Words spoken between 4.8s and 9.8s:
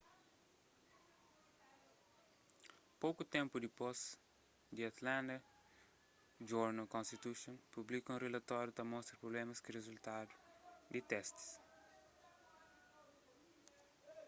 atlanta journal-constitution publika un rilatóriu ta mostra prublémas ku